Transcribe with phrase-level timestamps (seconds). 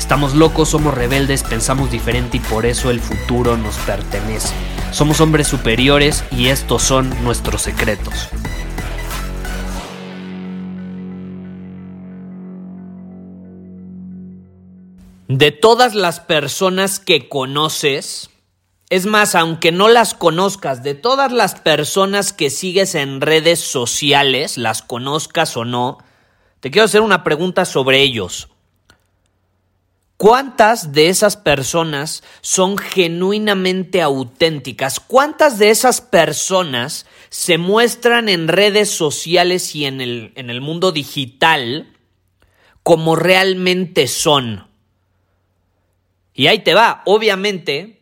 [0.00, 4.54] Estamos locos, somos rebeldes, pensamos diferente y por eso el futuro nos pertenece.
[4.92, 8.30] Somos hombres superiores y estos son nuestros secretos.
[15.28, 18.30] De todas las personas que conoces,
[18.88, 24.56] es más, aunque no las conozcas, de todas las personas que sigues en redes sociales,
[24.56, 25.98] las conozcas o no,
[26.60, 28.48] te quiero hacer una pregunta sobre ellos.
[30.20, 35.00] ¿Cuántas de esas personas son genuinamente auténticas?
[35.00, 40.92] ¿Cuántas de esas personas se muestran en redes sociales y en el, en el mundo
[40.92, 41.96] digital
[42.82, 44.68] como realmente son?
[46.34, 47.99] Y ahí te va, obviamente,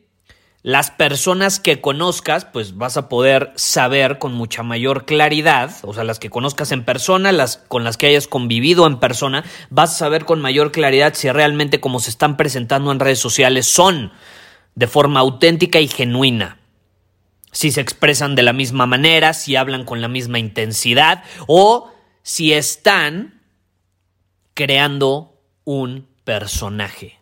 [0.63, 6.05] las personas que conozcas, pues vas a poder saber con mucha mayor claridad, o sea,
[6.05, 9.99] las que conozcas en persona, las con las que hayas convivido en persona, vas a
[9.99, 14.13] saber con mayor claridad si realmente como se están presentando en redes sociales son
[14.75, 16.59] de forma auténtica y genuina.
[17.53, 21.93] Si se expresan de la misma manera, si hablan con la misma intensidad o
[22.23, 23.43] si están
[24.55, 27.21] creando un personaje.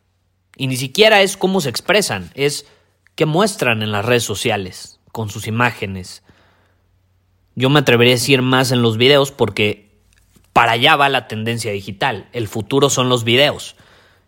[0.56, 2.66] Y ni siquiera es cómo se expresan, es
[3.16, 6.22] qué muestran en las redes sociales, con sus imágenes.
[7.56, 9.90] Yo me atrevería a decir más en los videos porque
[10.52, 12.28] para allá va la tendencia digital.
[12.32, 13.76] El futuro son los videos.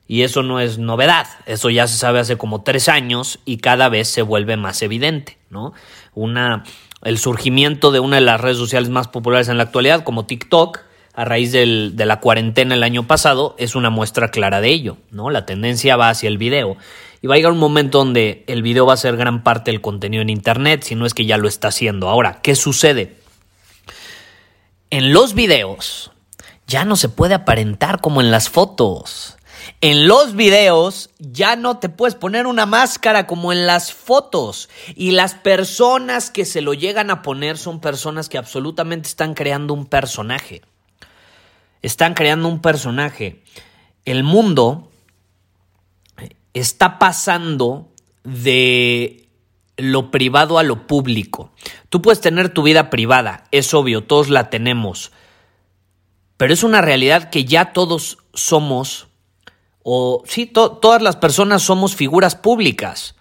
[0.07, 3.91] Y eso no es novedad, eso ya se sabe hace como tres años y cada
[3.91, 5.75] vez se vuelve más evidente, ¿no?
[6.15, 6.65] Una,
[7.03, 10.81] el surgimiento de una de las redes sociales más populares en la actualidad, como TikTok,
[11.13, 15.29] a raíz de la cuarentena el año pasado es una muestra clara de ello, ¿no?
[15.29, 16.79] La tendencia va hacia el video.
[17.21, 19.81] Y va a llegar un momento donde el video va a ser gran parte del
[19.81, 22.09] contenido en Internet, si no es que ya lo está haciendo.
[22.09, 23.17] Ahora, ¿qué sucede?
[24.91, 26.13] En los videos
[26.67, 29.37] ya no se puede aparentar como en las fotos.
[29.81, 34.69] En los videos ya no te puedes poner una máscara como en las fotos.
[34.95, 39.75] Y las personas que se lo llegan a poner son personas que absolutamente están creando
[39.75, 40.63] un personaje.
[41.83, 43.43] Están creando un personaje.
[44.05, 44.88] El mundo
[46.59, 47.93] está pasando
[48.25, 49.29] de
[49.77, 51.53] lo privado a lo público.
[51.89, 55.13] Tú puedes tener tu vida privada, es obvio, todos la tenemos.
[56.37, 59.09] Pero es una realidad que ya todos somos,
[59.83, 63.15] o sí, todas las personas somos figuras públicas.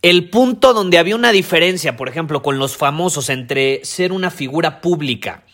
[0.00, 4.80] El punto donde había una diferencia, por ejemplo, con los famosos entre ser una figura
[4.80, 5.44] pública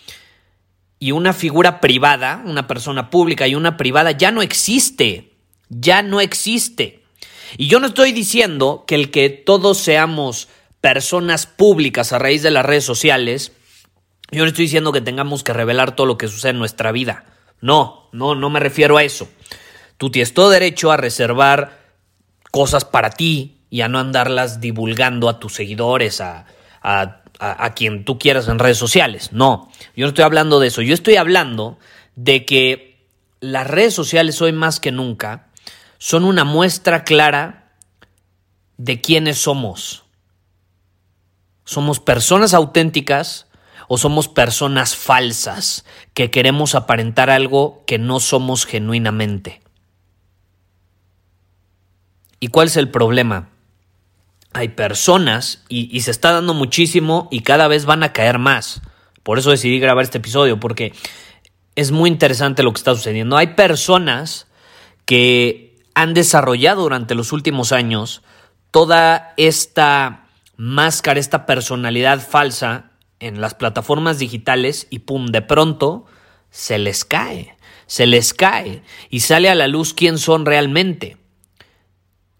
[0.98, 5.33] y una figura privada, una persona pública y una privada, ya no existe.
[5.68, 7.02] Ya no existe.
[7.56, 10.48] Y yo no estoy diciendo que el que todos seamos
[10.80, 13.52] personas públicas a raíz de las redes sociales,
[14.30, 17.24] yo no estoy diciendo que tengamos que revelar todo lo que sucede en nuestra vida.
[17.60, 19.28] No, no, no me refiero a eso.
[19.96, 21.78] Tú tienes todo derecho a reservar
[22.50, 26.46] cosas para ti y a no andarlas divulgando a tus seguidores, a,
[26.82, 29.32] a a, quien tú quieras en redes sociales.
[29.32, 30.82] No, yo no estoy hablando de eso.
[30.82, 31.78] Yo estoy hablando
[32.16, 33.06] de que
[33.40, 35.48] las redes sociales hoy más que nunca
[36.04, 37.72] son una muestra clara
[38.76, 40.04] de quiénes somos.
[41.64, 43.46] ¿Somos personas auténticas
[43.88, 49.62] o somos personas falsas que queremos aparentar algo que no somos genuinamente?
[52.38, 53.48] ¿Y cuál es el problema?
[54.52, 58.82] hay personas y, se está dando muchísimo y cada vez van a caer más.
[59.22, 60.92] Por eso decidí grabar este episodio, porque
[61.74, 63.36] es muy interesante lo que está sucediendo.
[63.36, 64.46] Hay personas
[65.06, 65.63] que
[65.94, 68.22] han desarrollado durante los últimos años
[68.70, 70.26] toda esta
[70.56, 76.06] máscara, esta personalidad falsa en las plataformas digitales y pum, de pronto
[76.50, 77.56] se les cae,
[77.86, 81.16] se les cae y sale a la luz quién son realmente.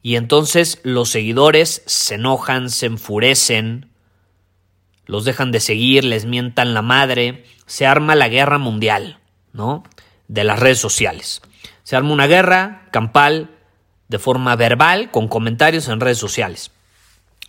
[0.02, 3.90] Y entonces los seguidores se enojan, se enfurecen,
[5.06, 9.18] los dejan de seguir, les mientan la madre, se arma la guerra mundial,
[9.52, 9.82] ¿no?
[10.28, 11.40] De las redes sociales.
[11.84, 13.50] Se arma una guerra campal
[14.08, 16.70] de forma verbal, con comentarios en redes sociales.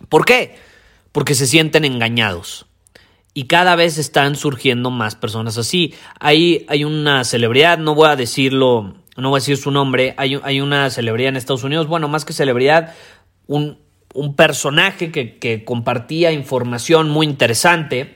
[0.08, 0.56] ¿Por qué?
[1.12, 2.66] Porque se sienten engañados.
[3.34, 5.94] Y cada vez están surgiendo más personas así.
[6.20, 10.38] Hay, hay una celebridad, no voy a decirlo, no voy a decir su nombre, hay,
[10.42, 12.94] hay una celebridad en Estados Unidos, bueno, más que celebridad,
[13.46, 13.78] un,
[14.14, 18.14] un personaje que, que, compartía información muy interesante.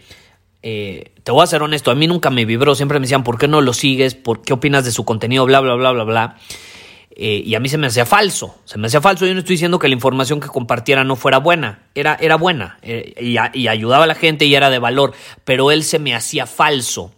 [0.62, 3.38] Eh, te voy a ser honesto, a mí nunca me vibró, siempre me decían, ¿por
[3.38, 4.14] qué no lo sigues?
[4.14, 5.46] ¿Por qué opinas de su contenido?
[5.46, 6.36] Bla, bla, bla, bla, bla.
[7.22, 9.26] Eh, y a mí se me hacía falso, se me hacía falso.
[9.26, 12.78] Yo no estoy diciendo que la información que compartiera no fuera buena, era, era buena
[12.82, 15.12] eh, y, ayudaba a la gente y era de valor,
[15.44, 17.12] pero él se me hacía falso.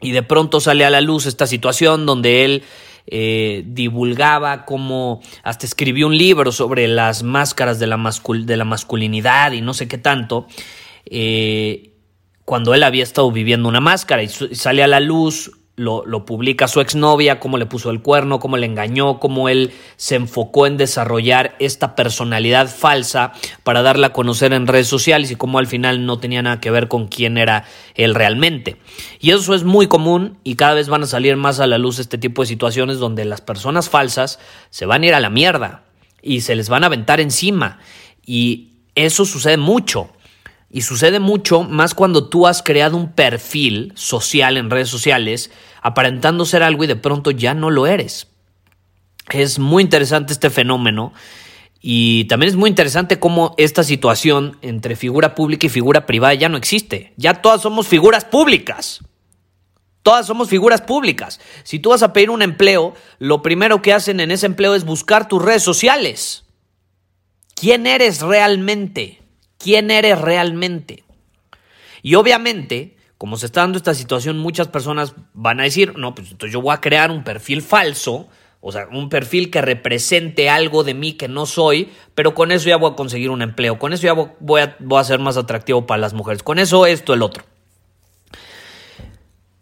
[0.00, 2.62] Y de pronto sale a la luz esta situación donde él
[3.06, 8.64] eh, divulgaba como hasta escribió un libro sobre las máscaras de la, mascul de la
[8.64, 10.46] masculinidad y no sé qué tanto,
[11.06, 11.87] eh,
[12.48, 16.80] cuando él había estado viviendo una máscara y, sale a la luz lo, publica su
[16.80, 21.56] exnovia, cómo le puso el cuerno, cómo le engañó, cómo él se enfocó en desarrollar
[21.58, 23.34] esta personalidad falsa
[23.64, 26.70] para darla a conocer en redes sociales y cómo al final no tenía nada que
[26.70, 27.64] ver con quién era
[27.94, 28.78] él realmente.
[29.20, 31.98] Y eso es muy común y cada vez van a salir más a la luz
[31.98, 34.40] este tipo de situaciones donde las personas falsas
[34.70, 35.82] se van a ir a la mierda
[36.22, 37.78] y se les van a aventar encima.
[38.24, 40.12] Y eso sucede mucho.
[40.70, 45.50] Y sucede mucho más cuando tú has creado un perfil social en redes sociales
[45.82, 48.28] aparentando ser algo y de pronto ya no lo eres.
[49.30, 51.12] Es muy interesante este fenómeno
[51.80, 56.48] y también es muy interesante cómo esta situación entre figura pública y figura privada ya
[56.48, 57.12] no existe.
[57.16, 59.00] Ya todas somos figuras públicas.
[60.02, 61.40] Todas somos figuras públicas.
[61.64, 64.84] Si tú vas a pedir un empleo, lo primero que hacen en ese empleo es
[64.84, 66.44] buscar tus redes sociales.
[67.54, 69.22] ¿Quién eres realmente?
[69.58, 71.04] Quién eres realmente.
[72.02, 76.30] Y obviamente, como se está dando esta situación, muchas personas van a decir, no, pues
[76.30, 78.28] entonces yo voy a crear un perfil falso,
[78.60, 82.68] o sea, un perfil que represente algo de mí que no soy, pero con eso
[82.68, 86.00] ya voy a conseguir un empleo, con eso ya voy a, ser más atractivo para
[86.00, 87.44] las mujeres, con eso esto, el otro.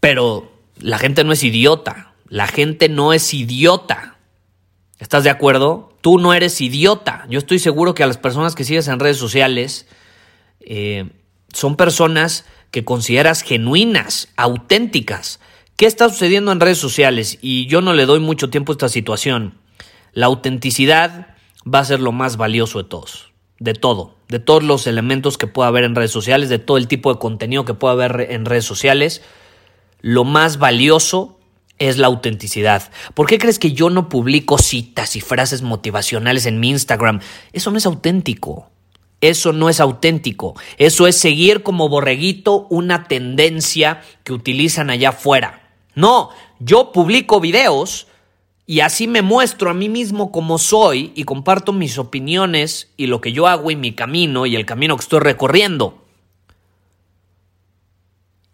[0.00, 4.15] Pero la gente no es idiota, la gente no es idiota.
[4.98, 5.92] ¿Estás de acuerdo?
[6.00, 7.26] Tú no eres idiota.
[7.28, 9.86] Yo estoy seguro que a las personas que sigues en redes sociales
[10.60, 11.10] eh,
[11.52, 15.40] son personas que consideras genuinas, auténticas.
[15.76, 17.38] ¿Qué está sucediendo en redes sociales?
[17.42, 19.54] Y yo no le doy mucho tiempo a esta situación.
[20.12, 21.36] La autenticidad
[21.72, 25.46] va a ser lo más valioso de todos, de todo, de todos los elementos que
[25.46, 28.46] pueda haber en redes sociales, de todo el tipo de contenido que pueda haber en
[28.46, 29.20] redes sociales.
[30.00, 31.35] Lo más valioso
[31.78, 32.90] es la autenticidad.
[33.14, 37.20] ¿Por qué crees que yo no publico citas y frases motivacionales en mi Instagram?
[37.52, 38.70] Eso no es auténtico.
[39.20, 40.54] Eso no es auténtico.
[40.78, 45.72] Eso es seguir como borreguito una tendencia que utilizan allá afuera.
[45.94, 48.06] No, yo publico videos
[48.66, 53.20] y así me muestro a mí mismo como soy y comparto mis opiniones y lo
[53.20, 56.05] que yo hago y mi camino y el camino que estoy recorriendo.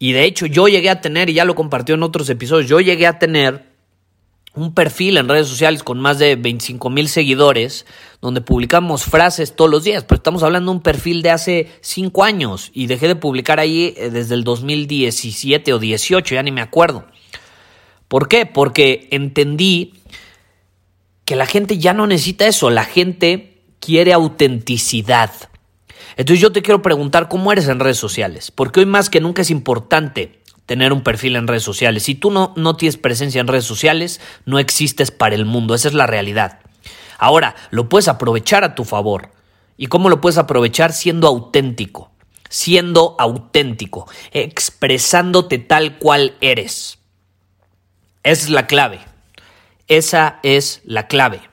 [0.03, 2.81] Y de hecho yo llegué a tener, y ya lo compartió en otros episodios, yo
[2.81, 3.67] llegué a tener
[4.53, 7.87] un perfil en redes sociales con más de 25 mil seguidores,
[8.21, 12.25] donde publicamos frases todos los días, pero estamos hablando de un perfil de hace 5
[12.25, 16.63] años y dejé de publicar ahí eh, desde el 2017 o 18, ya ni me
[16.63, 17.07] acuerdo.
[18.09, 18.45] ¿Por qué?
[18.45, 19.95] Porque entendí
[21.25, 25.31] que la gente ya no necesita eso, la gente quiere autenticidad.
[26.17, 29.43] Entonces yo te quiero preguntar cómo eres en redes sociales, porque hoy más que nunca
[29.43, 32.05] es importante tener un perfil en redes sociales.
[32.05, 35.89] Si tú no, no tienes presencia en redes sociales, no existes para el mundo, esa
[35.89, 36.61] es la realidad.
[37.19, 39.31] Ahora, lo puedes aprovechar a tu favor.
[39.77, 40.93] ¿Y cómo lo puedes aprovechar?
[40.93, 42.11] Siendo auténtico,
[42.49, 46.99] siendo auténtico, expresándote tal cual eres.
[48.23, 49.01] Esa es la clave.
[49.89, 51.52] Esa es la clave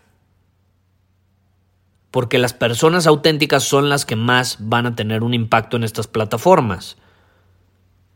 [2.11, 6.07] porque las personas auténticas son las que más van a tener un impacto en estas
[6.07, 6.97] plataformas.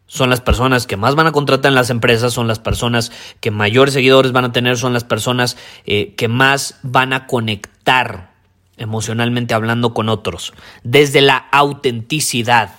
[0.08, 3.52] Son las personas que más van a contratar en las empresas, son las personas que
[3.52, 8.34] mayores seguidores van a tener, son las personas eh, que más van a conectar
[8.78, 12.72] emocionalmente hablando con otros, desde la autenticidad.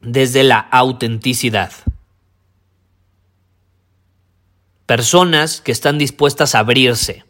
[0.00, 1.72] Desde la autenticidad.
[4.86, 7.24] Personas que están dispuestas a abrirse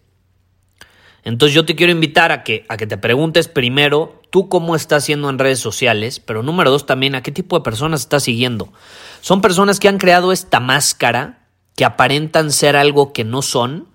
[1.24, 5.04] entonces yo te quiero invitar a que, a que te preguntes primero tú cómo estás
[5.04, 8.72] haciendo en redes sociales, pero número dos también a qué tipo de personas estás siguiendo.
[9.20, 13.88] Son personas que han creado esta máscara, que aparentan ser algo que no son,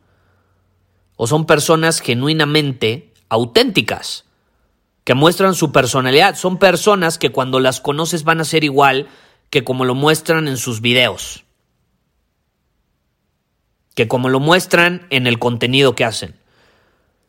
[1.18, 4.26] o son personas genuinamente auténticas,
[5.04, 6.36] que muestran su personalidad.
[6.36, 9.08] Son personas que cuando las conoces van a ser igual
[9.50, 11.44] que como lo muestran en sus videos.
[13.96, 16.36] que como lo muestran en el contenido que hacen.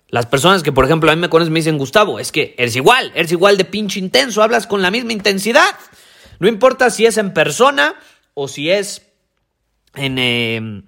[0.09, 2.75] Las personas que, por ejemplo, a mí me conocen me dicen, Gustavo, es que eres
[2.77, 5.77] igual, eres igual de pinche intenso, hablas con la misma intensidad.
[6.39, 7.95] No importa si es en persona
[8.33, 9.07] o si es
[9.95, 10.85] en, em,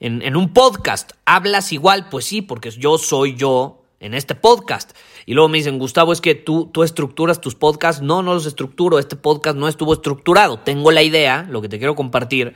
[0.00, 4.92] en, en un podcast, hablas igual, pues sí, porque yo soy yo en este podcast.
[5.26, 8.02] Y luego me dicen, Gustavo, es que tú, tú estructuras tus podcasts.
[8.02, 8.98] No, no los estructuro.
[8.98, 10.58] Este podcast no estuvo estructurado.
[10.58, 12.54] Tengo la idea, lo que te quiero compartir,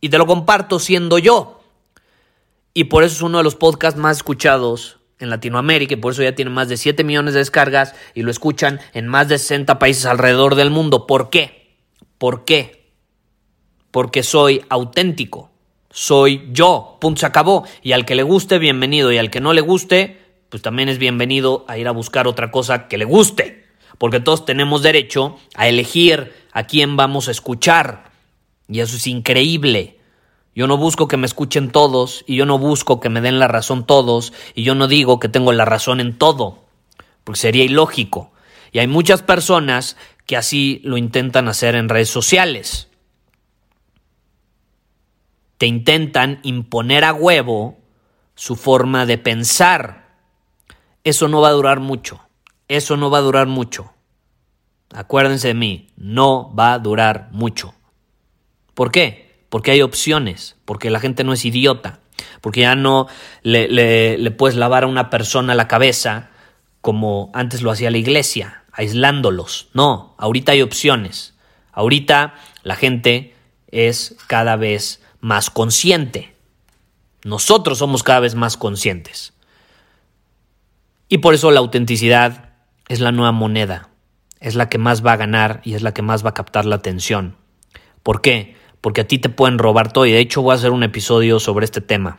[0.00, 1.60] y te lo comparto siendo yo.
[2.74, 6.22] Y por eso es uno de los podcasts más escuchados en Latinoamérica y por eso
[6.22, 9.78] ya tiene más de 7 millones de descargas y lo escuchan en más de 60
[9.78, 11.06] países alrededor del mundo.
[11.06, 11.76] ¿Por qué?
[12.18, 12.90] ¿Por qué?
[13.90, 15.50] Porque soy auténtico.
[15.90, 16.96] Soy yo.
[17.00, 17.64] Punto se acabó.
[17.82, 19.12] Y al que le guste, bienvenido.
[19.12, 22.50] Y al que no le guste, pues también es bienvenido a ir a buscar otra
[22.50, 23.66] cosa que le guste.
[23.98, 28.10] Porque todos tenemos derecho a elegir a quién vamos a escuchar.
[28.68, 29.98] Y eso es increíble.
[30.54, 33.48] Yo no busco que me escuchen todos y yo no busco que me den la
[33.48, 36.64] razón todos y yo no digo que tengo la razón en todo,
[37.24, 38.32] porque sería ilógico.
[38.70, 42.88] Y hay muchas personas que así lo intentan hacer en redes sociales.
[45.56, 47.78] Te intentan imponer a huevo
[48.34, 50.16] su forma de pensar.
[51.04, 52.20] Eso no va a durar mucho.
[52.68, 53.92] Eso no va a durar mucho.
[54.94, 57.74] Acuérdense de mí, no va a durar mucho.
[58.74, 59.31] ¿Por qué?
[59.52, 62.00] Porque hay opciones, porque la gente no es idiota,
[62.40, 63.06] porque ya no
[63.42, 66.30] le, puedes lavar a una persona la cabeza
[66.80, 69.68] como antes lo hacía la iglesia, aislándolos.
[69.74, 71.34] No, ahorita hay opciones.
[71.70, 72.32] Ahorita
[72.62, 73.34] la gente
[73.70, 76.34] es cada vez más consciente.
[77.22, 79.34] Nosotros somos cada vez más conscientes.
[81.10, 82.54] Y por eso la autenticidad
[82.88, 83.90] es la nueva moneda,
[84.40, 86.64] es la que más va a ganar y es la que más va a captar
[86.64, 87.36] la atención.
[88.02, 88.61] ¿Por qué?
[88.82, 91.40] Porque a ti te pueden robar todo y de hecho voy a hacer un episodio
[91.40, 92.18] sobre este tema.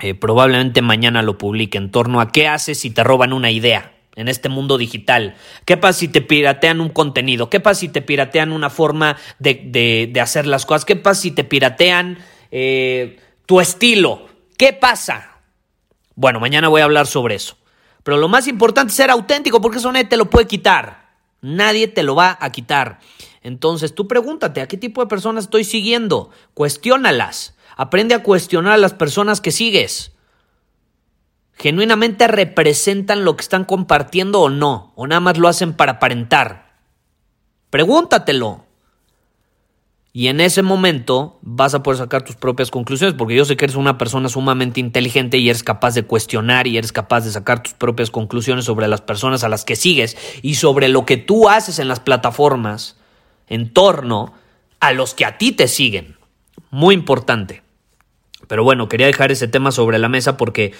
[0.00, 3.94] Eh, probablemente mañana lo publique en torno a qué haces si te roban una idea
[4.14, 5.34] en este mundo digital.
[5.64, 7.48] ¿Qué pasa si te piratean un contenido?
[7.48, 10.84] ¿Qué pasa si te piratean una forma de, hacer las cosas?
[10.84, 12.18] ¿Qué pasa si te piratean
[12.50, 14.28] eh, tu estilo?
[14.58, 15.38] ¿Qué pasa?
[16.14, 17.56] Bueno, mañana voy a hablar sobre eso.
[18.02, 21.06] Pero lo más importante es ser auténtico porque eso nadie te lo puede quitar.
[21.40, 23.00] Nadie te lo va a quitar.
[23.46, 26.30] Entonces tú pregúntate, ¿a qué tipo de personas estoy siguiendo?
[26.52, 27.54] Cuestiónalas.
[27.76, 30.10] Aprende a cuestionar a las personas que sigues.
[31.52, 34.92] ¿Genuinamente representan lo que están compartiendo o no?
[34.96, 36.74] ¿O nada más lo hacen para aparentar?
[37.70, 38.64] Pregúntatelo.
[40.12, 43.66] Y en ese momento vas a poder sacar tus propias conclusiones, porque yo sé que
[43.66, 47.62] eres una persona sumamente inteligente y eres capaz de cuestionar y eres capaz de sacar
[47.62, 51.48] tus propias conclusiones sobre las personas a las que sigues y sobre lo que tú
[51.48, 52.96] haces en las plataformas
[53.48, 54.34] en torno
[54.80, 56.16] a los que a ti te siguen.
[56.70, 57.62] Muy importante.
[58.48, 60.72] Pero bueno, quería dejar ese tema sobre la mesa porque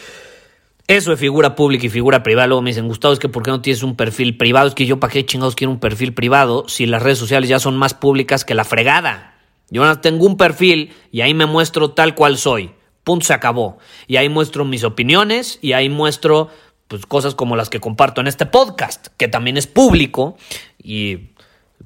[0.88, 3.50] eso de figura pública y figura privada, luego me dicen, Gustavo, es que ¿por qué
[3.50, 4.68] no tienes un perfil privado?
[4.68, 7.58] Es que yo para qué chingados quiero un perfil privado si las redes sociales ya
[7.58, 9.34] son más públicas que la fregada.
[9.68, 12.70] Yo ahora tengo un perfil y ahí me muestro tal cual soy.
[13.02, 13.78] Punto, se acabó.
[14.06, 16.50] Y ahí muestro mis opiniones y ahí muestro
[16.86, 20.36] pues, cosas como las que comparto en este podcast, que también es público
[20.80, 21.30] y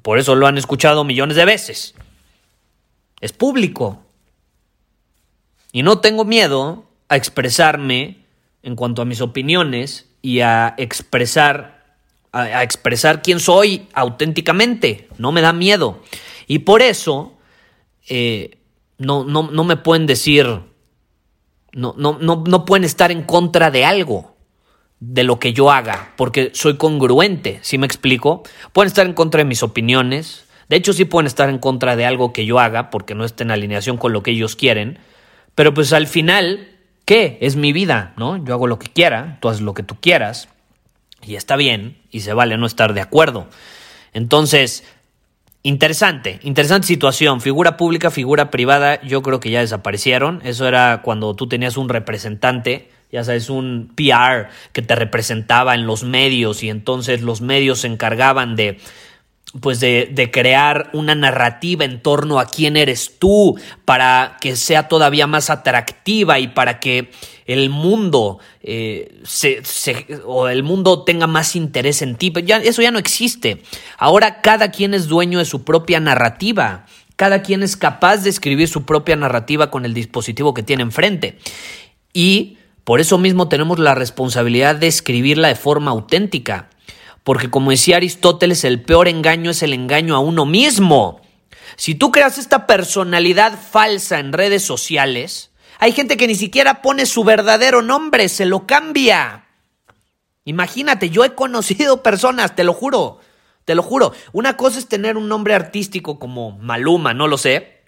[0.01, 1.95] por eso lo han escuchado millones de veces.
[3.19, 4.03] Es público.
[5.71, 8.17] Y no tengo miedo a expresarme
[8.63, 11.81] en cuanto a mis opiniones y a expresar
[12.31, 15.09] a, expresar quién soy auténticamente.
[15.17, 16.01] No me da miedo.
[16.47, 17.37] Y por eso
[18.07, 18.57] eh,
[18.97, 20.45] no, no, no, me pueden decir,
[21.73, 24.30] no, no, no, no pueden estar en contra de algo
[25.01, 28.43] de lo que yo haga, porque soy congruente, ¿sí me explico?
[28.71, 32.05] Pueden estar en contra de mis opiniones, de hecho sí pueden estar en contra de
[32.05, 34.99] algo que yo haga, porque no esté en alineación con lo que ellos quieren,
[35.55, 36.69] pero pues al final,
[37.03, 37.39] ¿qué?
[37.41, 38.37] Es mi vida, ¿no?
[38.45, 40.49] Yo hago lo que quiera, tú haces lo que tú quieras,
[41.23, 43.47] y está bien, y se vale no estar de acuerdo.
[44.13, 44.83] Entonces,
[45.63, 47.39] Interesante, interesante situación.
[47.39, 50.41] Figura pública, figura privada, yo creo que ya desaparecieron.
[50.43, 55.85] Eso era cuando tú tenías un representante ya sabes, un PR que te representaba en
[55.85, 58.79] los medios y entonces los medios se encargaban de
[59.59, 64.87] pues de, de, crear una narrativa en torno a quién eres tú para que sea
[64.87, 67.11] todavía más atractiva y para que
[67.45, 69.23] el mundo eh,
[70.25, 72.31] o el mundo tenga más interés en ti.
[72.45, 73.61] Ya, eso ya no existe.
[73.97, 76.85] Ahora cada quien es dueño de su propia narrativa.
[77.17, 81.37] Cada quien es capaz de escribir su propia narrativa con el dispositivo que tiene enfrente.
[82.13, 86.69] Y por eso mismo tenemos la responsabilidad de escribirla de forma auténtica,
[87.23, 91.21] porque como decía Aristóteles, el peor engaño es el engaño a uno mismo.
[91.75, 95.51] Si tú creas esta personalidad falsa en redes sociales,
[95.83, 99.45] Hay gente que ni siquiera pone su verdadero nombre, se lo cambia.
[100.45, 103.19] Imagínate, yo he conocido personas, te lo juro,
[103.65, 104.13] te lo juro.
[104.31, 107.80] Una cosa es tener un nombre artístico como Maluma, no lo sé.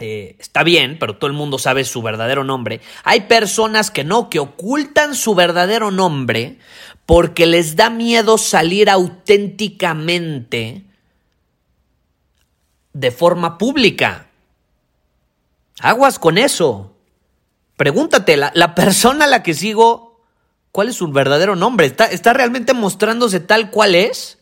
[0.00, 2.80] Eh, está bien, pero todo el mundo sabe su verdadero nombre.
[3.02, 6.58] Hay personas que no, que ocultan su verdadero nombre
[7.04, 10.84] porque les da miedo salir auténticamente
[12.92, 14.28] de forma pública.
[15.80, 16.94] Aguas con eso.
[17.76, 20.20] Pregúntate, la, la persona a la que sigo,
[20.70, 21.86] ¿cuál es su verdadero nombre?
[21.86, 24.37] ¿Está, ¿Está realmente mostrándose tal cual es?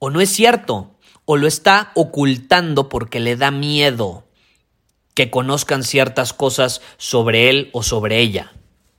[0.00, 0.96] ¿O no es cierto?
[1.26, 4.26] ¿O lo está ocultando porque le da miedo
[5.14, 8.50] que conozcan ciertas cosas sobre él o sobre ella?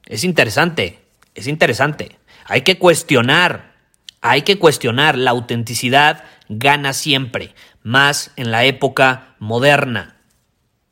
[0.06, 1.00] Es interesante,
[1.34, 2.20] es interesante.
[2.46, 3.74] Hay que cuestionar,
[4.22, 5.18] hay que cuestionar.
[5.18, 10.18] La autenticidad gana siempre, más en la época moderna.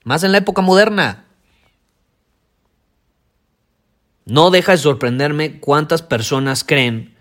[0.03, 1.25] Más en la época moderna.
[4.25, 7.15] No deja de sorprenderme cuántas personas creen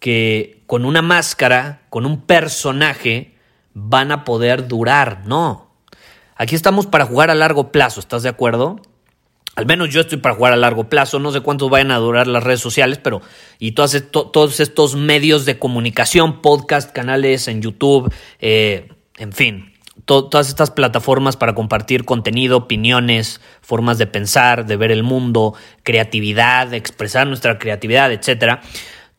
[0.00, 3.34] que con una máscara, con un personaje,
[3.74, 5.20] van a poder durar.
[5.26, 5.70] No.
[6.34, 8.80] Aquí estamos para jugar a largo plazo, ¿estás de acuerdo?
[9.54, 12.26] Al menos yo estoy para jugar a largo plazo, no sé cuántos vayan a durar
[12.26, 13.20] las redes sociales, pero
[13.58, 18.10] y todos estos medios de comunicación, podcast, canales en YouTube,
[18.40, 18.88] eh,
[19.18, 19.74] en fin,
[20.06, 26.72] todas estas plataformas para compartir contenido, opiniones, formas de pensar, de ver el mundo, creatividad,
[26.72, 28.60] expresar nuestra creatividad, etc.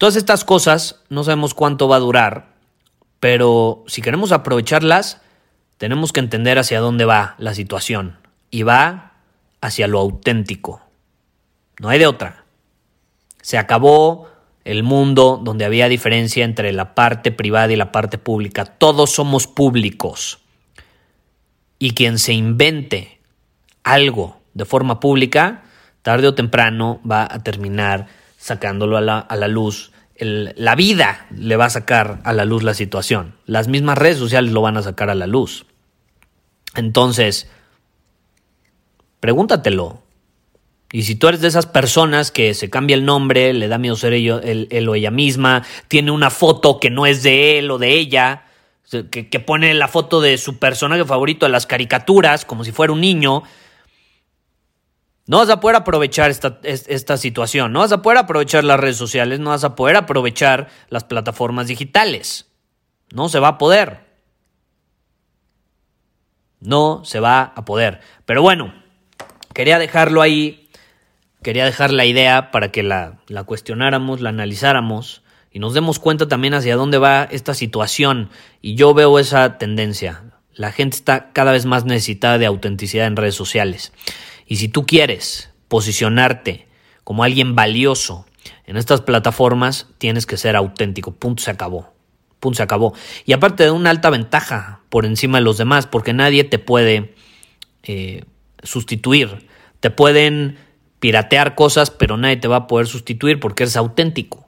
[0.04, 2.48] Todas estas cosas no sabemos cuánto va a durar,
[3.22, 5.22] pero si queremos aprovecharlas,
[5.78, 8.18] tenemos que entender hacia dónde va la situación.
[8.52, 9.14] Y va
[9.62, 10.82] hacia lo auténtico.
[11.80, 12.44] No hay de otra.
[13.42, 14.28] Se acabó
[14.66, 18.66] el mundo donde había diferencia entre la parte privada y la parte pública.
[18.66, 20.40] Todos somos públicos.
[21.80, 23.22] Y quien se invente
[23.84, 25.64] algo de forma pública,
[26.02, 28.08] tarde o temprano va a terminar
[28.44, 29.93] sacándolo a la, luz.
[30.26, 33.36] La vida le va a sacar a la luz la situación.
[33.46, 35.66] Las mismas redes sociales lo van a sacar a la luz.
[36.76, 37.50] Entonces,
[39.20, 40.02] pregúntatelo.
[40.92, 43.96] Y si tú eres de esas personas que se cambia el nombre, le da miedo
[43.96, 47.94] ser él o ella misma, tiene una foto que no es de él o de
[47.94, 48.44] ella,
[49.10, 53.02] que, pone la foto de su personaje favorito de las caricaturas, como si fuera un
[53.02, 53.44] niño.
[55.26, 58.98] No vas a poder aprovechar esta, esta, situación, no vas a poder aprovechar las redes
[58.98, 62.52] sociales, no vas a poder aprovechar las plataformas digitales.
[63.14, 64.02] No se va a poder.
[66.60, 68.02] No se va a poder.
[68.26, 68.74] Pero bueno,
[69.54, 70.70] quería dejarlo ahí,
[71.42, 76.28] quería dejar la idea para que la, la cuestionáramos, la analizáramos y nos demos cuenta
[76.28, 78.30] también hacia dónde va esta situación.
[78.62, 80.24] Y yo veo esa tendencia.
[80.54, 83.94] La gente está cada vez más necesitada de autenticidad en redes sociales.
[84.48, 86.68] Y si tú quieres posicionarte
[87.04, 88.26] como alguien valioso
[88.66, 91.14] en estas plataformas, tienes que ser auténtico.
[91.14, 91.94] Punto se acabó.
[92.40, 92.94] Punto se acabó.
[93.26, 97.16] Y aparte de una alta ventaja por encima de los demás, porque nadie te puede
[97.84, 98.24] eh,
[98.64, 99.48] sustituir.
[99.80, 100.58] Te pueden
[101.00, 104.48] piratear cosas, pero nadie te va a poder sustituir porque eres auténtico.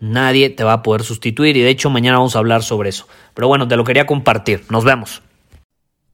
[0.00, 3.08] Nadie te va a poder sustituir y de hecho mañana vamos a hablar sobre eso.
[3.32, 4.64] Pero bueno, te lo quería compartir.
[4.68, 5.22] Nos vemos.